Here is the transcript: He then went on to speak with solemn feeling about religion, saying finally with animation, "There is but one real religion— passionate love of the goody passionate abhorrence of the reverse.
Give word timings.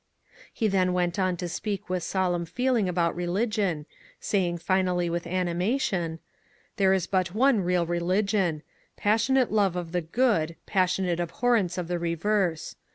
He 0.51 0.67
then 0.67 0.93
went 0.93 1.19
on 1.19 1.37
to 1.37 1.47
speak 1.47 1.87
with 1.87 2.01
solemn 2.01 2.47
feeling 2.47 2.89
about 2.89 3.15
religion, 3.15 3.85
saying 4.19 4.57
finally 4.57 5.11
with 5.11 5.27
animation, 5.27 6.17
"There 6.77 6.91
is 6.91 7.05
but 7.05 7.35
one 7.35 7.59
real 7.59 7.85
religion— 7.85 8.63
passionate 8.97 9.51
love 9.51 9.75
of 9.75 9.91
the 9.91 10.01
goody 10.01 10.55
passionate 10.65 11.19
abhorrence 11.19 11.77
of 11.77 11.87
the 11.87 11.99
reverse. 11.99 12.75